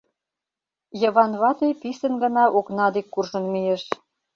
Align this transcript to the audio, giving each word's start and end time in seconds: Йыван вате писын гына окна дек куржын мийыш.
Йыван 1.01 1.31
вате 1.41 1.69
писын 1.81 2.13
гына 2.23 2.43
окна 2.57 2.87
дек 2.95 3.07
куржын 3.13 3.45
мийыш. 3.53 3.83